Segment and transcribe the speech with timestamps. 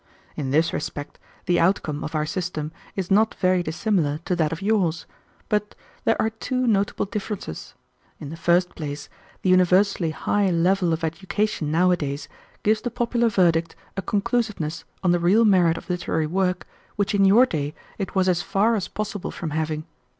[0.35, 4.59] In this respect the outcome of our system is not very dissimilar to that of
[4.59, 5.05] yours,
[5.47, 7.75] but there are two notable differences.
[8.19, 9.09] In the first place,
[9.43, 12.27] the universally high level of education nowadays
[12.63, 16.65] gives the popular verdict a conclusiveness on the real merit of literary work
[16.95, 19.85] which in your day it was as far as possible from having.